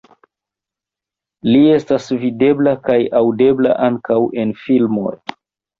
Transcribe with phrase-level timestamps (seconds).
[1.49, 5.17] Li estas videbla kaj aŭdebla ankaŭ en filmoj.